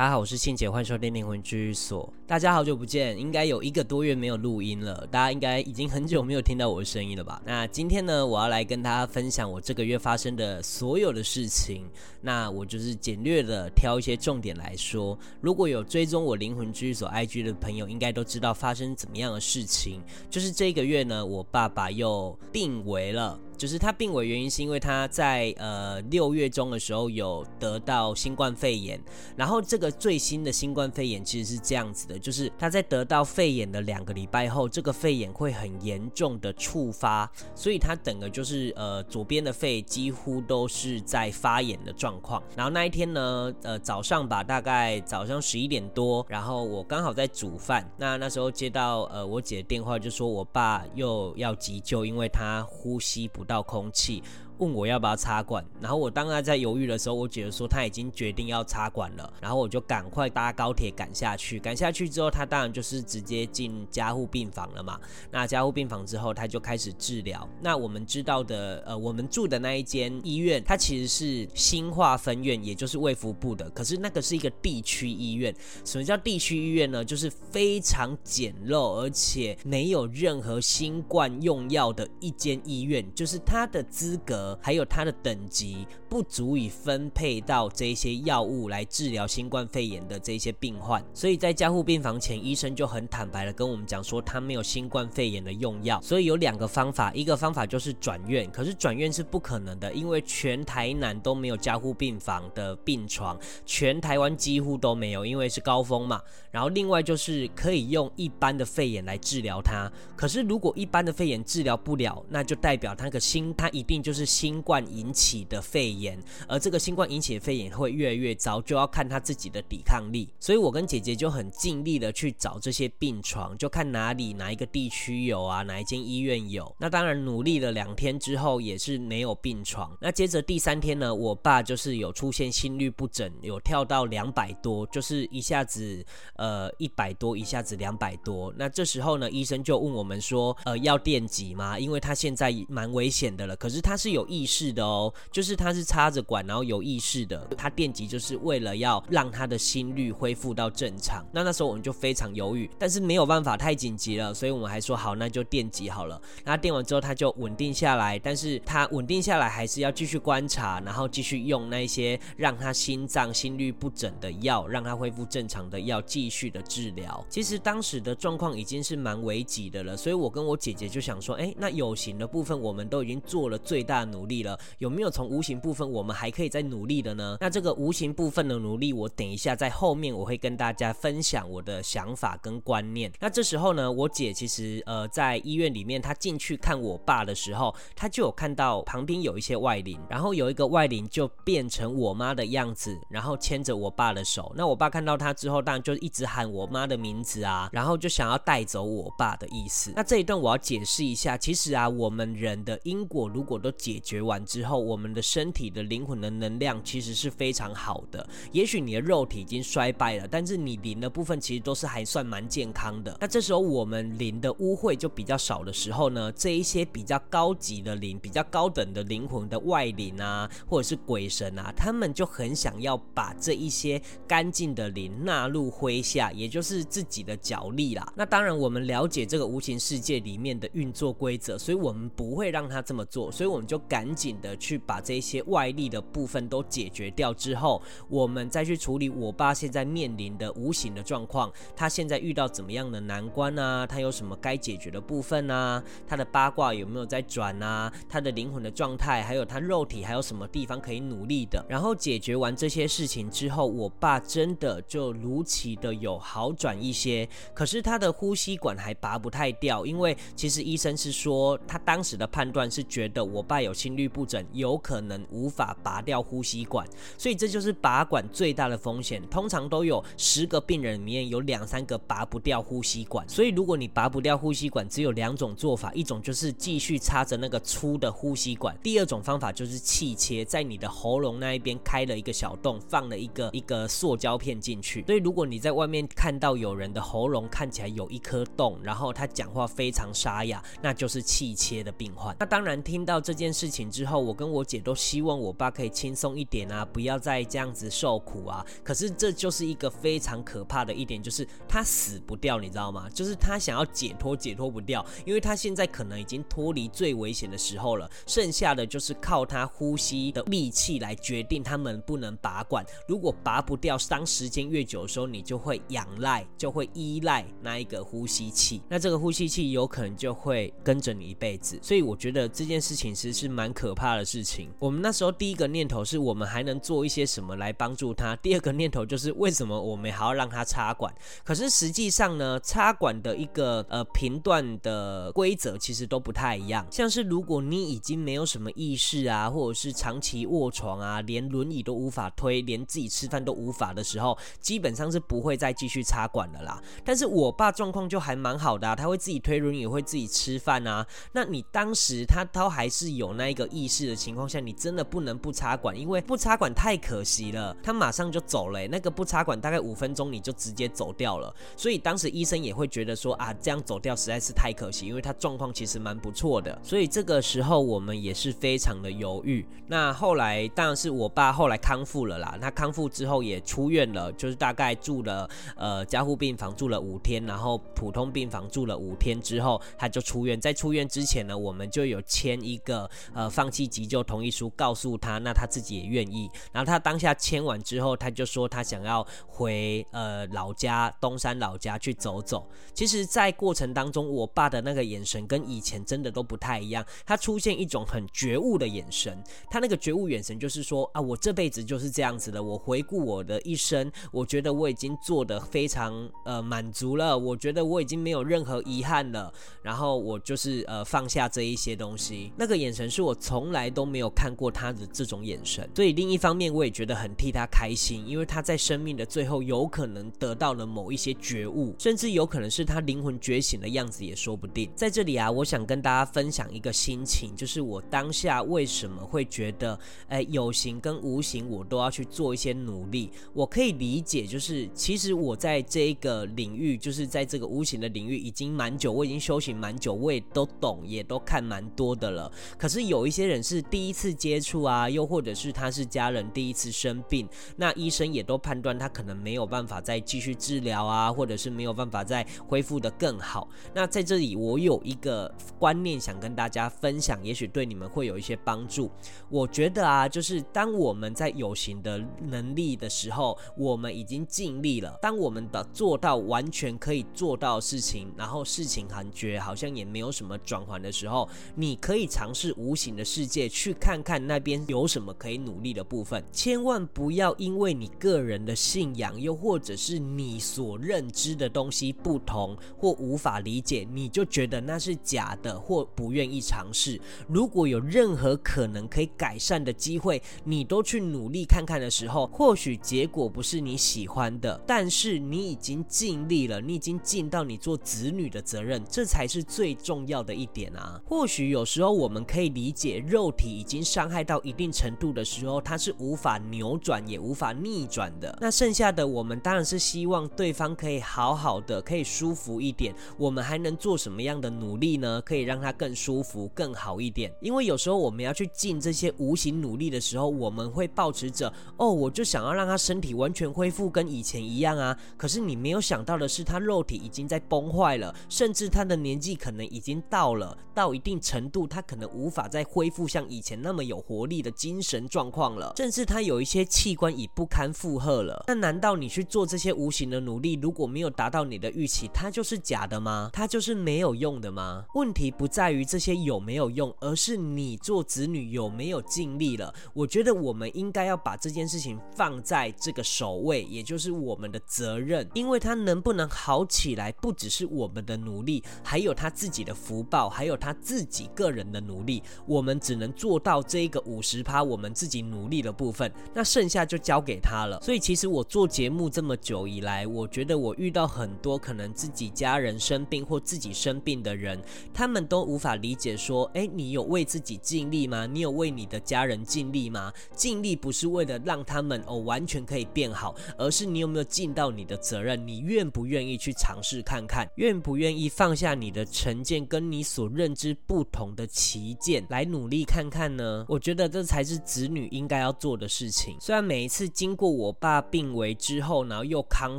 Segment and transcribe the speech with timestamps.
[0.00, 2.10] 大家好，我是信姐，欢迎收听灵魂居所。
[2.26, 7.42] 大家好久不见，应该有一个多月没有录音了，大家应该已经很久没有听到我的声音了吧？
[7.44, 11.84] 那今天呢，我要来跟大家分享我这个月发生的所有的事情。
[12.22, 15.18] 那我就是简略的挑一些重点来说。
[15.38, 20.00] 如果有追踪我灵魂居所 IG 的朋友，应该都知道发生怎么样的事情。
[20.30, 23.38] 就是这个月呢，我爸爸又病危了。
[23.60, 28.98] 就是他病危原因是因为他在呃六月中的时候有得到新冠肺炎，
[29.36, 42.42] 然后这个最新的新冠肺炎其实是这样子的，就是他在得到肺炎的两个礼拜后，这个肺炎会很严重的触发，所以他整个就是呃左边的肺几乎都是在发炎的状况。
[42.56, 54.22] 然后那一天呢，呃早上吧，大概早上十一点多，然后我刚好在煮饭，那那时候接到呃我姐的电话，就说我爸又要急救，因为他呼吸不到空气。
[54.60, 61.58] 问我要不要插管，然后我当然在犹豫的时候，我姐姐说他已经决定要插管了，然后我就赶快搭高铁赶下去。
[61.58, 65.00] 赶下去之后，他当然就是直接进加护病房了嘛。
[65.30, 67.48] 那加护病房之后，他就开始治疗。
[67.62, 73.68] 那我们知道的，呃，我们住的那一间医院，它其实是新化分院，也就是卫福部的。
[73.70, 75.54] 可是那个是一个地区医院。
[75.86, 77.02] 什么叫地区医院呢？
[77.02, 83.02] 就是非常简陋，而且没有任何新冠用药的一间医院。
[83.14, 84.49] 就是它的资格。
[84.60, 106.20] 还有它的等级不足以分配到这些药物来治疗新冠肺炎的这些病患，所以在加护病房前，医生就很坦白的跟我们讲说，他没有新冠肺炎的用药，所以有两个方法，一个方法就是转院，可是转院是不可能的，因为全台南都没有加护病房的病床，全台湾几乎都没有，因为是高峰嘛。
[106.50, 114.30] 然后另外就是可以用一般的肺炎来治疗它，可是如果一般的肺炎治疗不了，那就代表他个心，他一定就是。
[114.40, 116.18] 新冠引起的肺炎，
[116.48, 120.32] 而这个新冠引起的肺炎会越来越糟，就要看他自己的抵抗力。
[120.40, 126.74] 所以我跟姐姐就很尽力的去找这些病床，就看哪里哪一个地区有啊，哪一间医院有。
[126.78, 129.94] 那当然努力了两天之后也是没有病床。
[130.00, 136.02] 那接着第三天呢，我爸就是有出现心率不整，有跳到两百多，就是一下子
[136.36, 138.50] 呃一百多，一下子两百多。
[138.56, 141.78] 那这时候呢，医生就问我们说，呃要电击吗？
[141.78, 143.54] 因为他现在蛮危险的了。
[143.54, 144.26] 可是他是有。
[144.30, 147.46] 意识的哦，就是他是插着管，然后有意识的。
[147.56, 151.24] 他电击就是为了要让他的心率恢复到正常。
[151.32, 156.20] 那那时候我们就非常犹豫，但是没有办法，太紧急了，所以我们还说好，那就电击好了。
[156.44, 167.24] 那电完之后他就稳定下来，但是他稳定下来还是要继续观察，然后继续用那些让他心脏心律不整的药，让他恢复正常的药，继续的治疗。
[167.28, 174.40] 其实当时的状况已经是蛮危急的了，所以我跟我姐姐就想说，哎，那有形的部分我们都已经做了最大努力。
[174.42, 177.36] 了，有没有从无形部分我们还可以再努力的呢？
[177.40, 183.12] 那这个无形部分的努力，我等一下在后面我会跟大家分享我的想法跟观念。
[183.20, 194.52] 那这时候呢，我姐其实呃在医院里面，她进去看我爸的时候，她就有看到旁边有一些外灵，然后有一个外灵就变成我妈的样子，然后牵着我爸的手。
[194.56, 199.92] 那我爸看到他之后，当然就一直喊我妈的名字啊，然后就想要带走我爸的意思。
[199.94, 204.20] 那这一段我要解释一下，其实啊，我们人的因果如果都解解决。
[204.22, 208.26] 完之后，我们的身体的灵魂的能量其实是非常好的。
[208.52, 213.16] 也许你的肉体已经衰败了，但是你灵的部分其实都是还算蛮健康的。
[213.20, 228.12] 那这时候我们灵的污秽就比较少的时候呢，这一些比较高级的灵、比较高等的灵魂的外灵啊，或者是鬼神啊，他们就很想要把这一些干净的灵纳入麾下，也就是自己的脚力啦。
[228.16, 234.10] 那当然，我们了解这个无形世界里面的运作规则，所以我们不会让他这么做，所以我们就赶。
[234.20, 241.50] 紧的去把这些外力的部分都解决掉之后，我们再去处理我爸现在面临的无形的状况。
[241.74, 243.86] 他现在遇到怎么样的难关啊？
[243.86, 245.82] 他有什么该解决的部分啊？
[246.06, 247.90] 他的八卦有没有在转啊？
[248.10, 251.64] 他的灵魂的状态，还有他肉体还有什么地方可以努力的？
[251.66, 257.26] 然后解决完这些事情之后，我爸真的就如期的有好转一些。
[257.54, 263.90] 可是他的呼吸管还拔不太掉，因为其实医生是说，他当时的判断是觉得我爸有心。
[263.90, 266.86] 率不整，有可能无法拔掉呼吸管，
[267.18, 269.20] 所以这就是拔管最大的风险。
[269.28, 285.04] 通常都有十个病人里面有两三个拔不掉呼吸管，所以如果你拔不掉呼吸管，只有两种做法：一种就是继续插着那个粗的呼吸管；第二种方法就是气切，在你的喉咙那一边开了一个小洞，放了一个一个塑胶片进去。
[285.06, 292.36] 所以如果你在外面看到有人的喉咙看起来有一颗洞，然后他讲话非常沙哑，那就是气切的病患。
[292.38, 293.69] 那当然听到这件事。
[293.70, 298.64] 情之后，我跟我姐都希望我爸可以轻松一点啊，不要再这样子受苦啊。
[298.82, 303.08] 可是这就是一个非常可怕的一点，就是他死不掉，你知道吗？
[303.14, 312.84] 就是他想要解脱，解脱不掉，因为他现在可能已经脱离最危险的时候了，剩下的就是靠他呼吸的力气来决定他能不能拔管。
[313.06, 321.78] 如果拔不掉，当时间越久的时候，你就会仰赖，就会依赖那一个呼吸器，那这个呼吸器有可能就会跟着你一辈子。
[321.82, 324.70] 所以我觉得这件事情其实是蛮蛮可怕的事情。
[324.78, 331.14] 我们那时候第一个念头是我们还能做一些什么来帮助他，第二个念头就是为什么我们还要让他插管？
[331.44, 336.86] 可是实际上呢，插管的一个呃频段的规则其实都不太一样。
[336.90, 346.82] 像是如果你已经没有什么意识啊，或者是长期卧床啊，连轮椅都无法推，连自己吃饭都无法的时候，基本上是不会再继续插管的啦。
[347.04, 351.06] 但是我爸状况就还蛮好的，他会自己推轮椅，会自己吃饭啊。
[351.32, 357.76] 那你当时他都还是有那一个意识的情况下，你真的不能不插管，因为不插管太可惜了。
[357.82, 361.54] 他马上就走了，那个不插管大概五分钟你就直接走掉了。
[361.76, 366.78] 所以当时医生也会觉得说啊，这样走掉实在是太可惜，因为他状况其实蛮不错的。
[366.82, 369.66] 所以这个时候我们也是非常的犹豫。
[369.86, 380.60] 那后来当然是我爸后来康复了啦，他康复之后也出院了，就是大概住了呃加护病房住了五天，然后普通病房住了五天之后，他就出院。
[380.60, 383.08] 在出院之前呢，我们就有签一个
[383.40, 386.50] 呃放弃急救同意书，告诉他，那他自己也愿意。
[386.72, 392.68] 然后他当下签完之后，他就说他想要回呃老家东山老家去走走。
[392.92, 399.42] 其实，在过程当中，我爸的那个眼神跟以前真的都不太一样，他出现一种很觉悟的眼神。
[399.70, 402.62] 他那个觉悟眼神就是说啊，我这辈子就是这样子的。
[402.62, 409.50] 我回顾我的一生，我觉得我已经做得非常呃满足了，我觉得我已经没有任何遗憾了。
[409.80, 415.86] 然后我就是呃放下这一些东西，那个眼神是是我从来都没有看过他的这种眼神。
[415.94, 424.90] 所以另一方面，我也觉得很替他开心，因为他在生命的最后有可能得到了某一些觉悟，甚至有可能是他灵魂觉醒的样子也说不定。
[424.96, 433.30] 在这里啊，我想跟大家分享一个心情，就是我当下为什么会觉得，哎，有形跟无形我都要去做一些努力。
[433.52, 442.50] 我可以理解，就是其实我在这一个领域，就是在这个无形的领域已经蛮久，我已经修行蛮久，我也都懂，也都看蛮多的了。
[442.78, 453.68] 可是有一些人是第一次接触啊，又或者是他是家人第一次生病，那医生也都判断他可能没有办法再继续治疗啊，或者是没有办法再恢复的更好。
[453.92, 459.10] 那在这里，我有一个观念想跟大家分享，也许对你们会有一些帮助。
[459.48, 465.18] 我觉得啊，就是当我们在有形的能力的时候，我们已经尽力了。
[465.20, 476.44] 当我们的做到完全可以做到的事情，然后事情感觉好像也没有什么转圜的时候，你可以尝试无形的世界去看看那边有什么可以努力的部分。
[476.52, 487.18] 千万不要因为你个人的信仰，又或者是你所认知的东西不同或无法理解，你就觉得那是假的或不愿意尝试。
[487.48, 501.20] 如果有任何可能可以改善的机会，你都去努力看看的时候，或许结果不是你喜欢的，但是你已经尽力了，你已经尽到你做子女的责任，这才是最重要的一点啊。
[501.24, 508.56] 或许有时候我们可以理解，肉体已经伤害到一定程度的时候，它是无法扭转也无法逆转的。
[508.60, 513.14] 那剩下的我们当然是希望对方可以好好的，可以舒服一点。
[513.36, 515.40] 我们还能做什么样的努力呢？
[515.42, 517.52] 可以让他更舒服、更好一点。
[517.60, 525.16] 因为有时候我们要去尽这些无形努力的时候，我们会抱持着哦，我就想要让他身体完全恢复跟以前一样啊。
[525.36, 538.64] 可是你没有想到的是，他肉体已经在崩坏了，甚至他的年纪可能已经到了，到一定程度，他可能无法再恢复像以前那么有活力的精神状况了，甚至他有一些器官已不堪负荷了。
[538.68, 543.50] 那难道你去做这些无形的努力，如果没有达到你的预期，它就是假的吗？
[543.52, 545.04] 它就是没有用的吗？
[545.14, 549.92] 问题不在于这些有没有用，而是你做子女有没有尽力了。
[550.12, 562.42] 我觉得我们应该要把这件事情放在这个首位，也就是我们的责任，因为他能不能好起来，不只是我们的努力，还有他自己的福报，还有他自己个人的努力。
[562.70, 568.00] 我们只能做到这一个五十趴，我们自己努力的部分，那剩下就交给他了。
[568.00, 574.80] 所以其实我做节目这么久以来，我觉得我遇到很多可能自己家人生病或自己生病的人，
[575.12, 578.46] 他们都无法理解说，诶，你有为自己尽力吗？
[578.46, 580.32] 你有为你的家人尽力吗？
[580.54, 585.66] 尽力不是为了让他们哦完全可以变好，而是你有没有尽到你的责任？
[585.66, 587.68] 你愿不愿意去尝试看看？
[587.74, 593.86] 愿不愿意放下你的成见，跟你所认知不同的歧见来来努力看看呢？
[593.88, 596.58] 我觉得这才是子女应该要做的事情。
[596.60, 599.98] 虽然每一次经过我爸病危之后，然后又康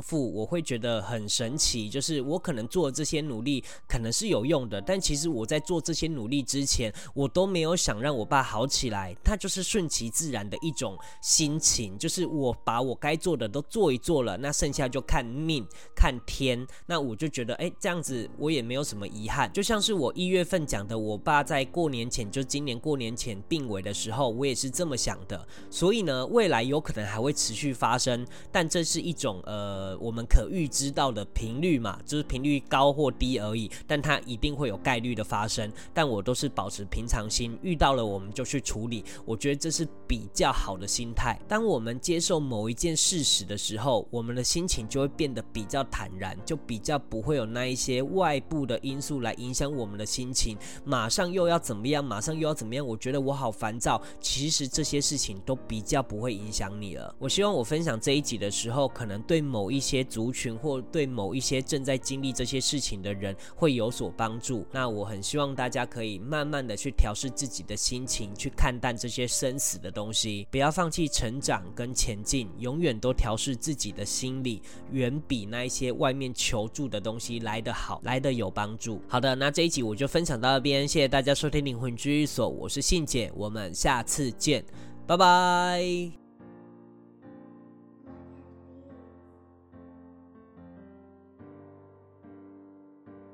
[0.00, 15.66] 复，我会觉得很神奇，就是我可能做这些努力可能是有用的，但其实我在做这些努力之前，我都没有想让我爸好起来，他就是顺其自然的一种心情，就是我把我该做的都做一做了，那剩下就看命
[15.96, 16.64] 看天。
[16.86, 19.52] 那我就觉得，哎，这样子我也没有什么遗憾。
[19.52, 25.48] 就像是我一月份讲的，我爸在过年前，就今年过年前病危的时候，我也是这么想的。
[25.70, 33.70] 所以呢，未来有可能还会持续发生，但这是一种呃，我们可预知到的频率嘛，就是频率高或低而已。
[33.86, 35.72] 但它一定会有概率的发生。
[35.94, 39.02] 但我都是保持平常心，遇到了我们就去处理。
[39.24, 41.40] 我觉得这是比较好的心态。
[41.48, 50.58] 当我们接受某一件事实的时候，我们的心情就会变得比较坦然，就比较不会有那一些外部的因素来影响我们的心情。
[50.84, 52.04] 马上又要怎么样？
[52.04, 52.86] 马上又要怎么样？
[52.86, 54.02] 我觉得我好烦躁。
[54.20, 57.14] 其实这些事情都比较不会影响你了。
[57.18, 64.66] 我希望我分享这一集的时候，可能对某一些族群或对某一些正在经历这些事情的人会有所帮助。
[64.72, 79.00] 那我很希望大家可以慢慢的去调试自己的心情，去看淡这些生死的东西，不要放弃成长跟前进，永远都调试自己的心理，远比那一些外面求助的东西来得好，来得有帮助。
[79.08, 84.64] 好的，那这一集我就分享到这边，谢谢大家收听灵魂居所，我是信姐，我们下次见，
[85.06, 86.21] 拜拜。